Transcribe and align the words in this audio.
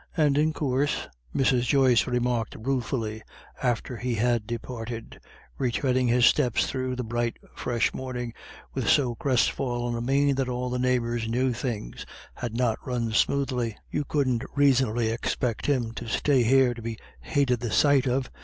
"And 0.17 0.35
in 0.35 0.51
coorse," 0.51 1.07
Mrs. 1.35 1.61
Joyce 1.67 2.07
remarked 2.07 2.55
ruefully, 2.55 3.21
after 3.61 3.97
he 3.97 4.15
had 4.15 4.47
departed, 4.47 5.19
retreading 5.59 6.07
his 6.09 6.25
steps 6.25 6.65
through 6.65 6.95
the 6.95 7.03
bright 7.03 7.37
fresh 7.55 7.93
morning 7.93 8.33
with 8.73 8.89
so 8.89 9.13
crestfallen 9.13 9.95
a 9.95 10.01
mien 10.01 10.33
that 10.37 10.49
all 10.49 10.71
the 10.71 10.79
neighbours 10.79 11.27
knew 11.29 11.53
things 11.53 12.03
had 12.33 12.55
not 12.57 12.79
run 12.83 13.11
smoothly, 13.11 13.77
"you 13.91 14.03
couldn't 14.03 14.41
raisonably 14.55 15.11
expec' 15.11 15.67
him 15.67 15.91
to 15.91 16.07
stay 16.07 16.41
here 16.41 16.73
to 16.73 16.81
be 16.81 16.97
hated 17.19 17.59
the 17.59 17.69
sight 17.69 18.07
of. 18.07 18.31